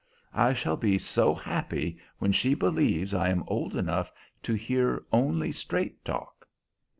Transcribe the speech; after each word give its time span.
I 0.33 0.53
shall 0.53 0.77
be 0.77 0.97
so 0.97 1.35
happy 1.35 1.99
when 2.17 2.31
she 2.31 2.55
believes 2.55 3.13
I 3.13 3.29
am 3.29 3.43
old 3.45 3.75
enough 3.75 4.11
to 4.41 4.55
hear 4.55 5.05
only 5.11 5.51
straight 5.51 6.03
talk." 6.03 6.47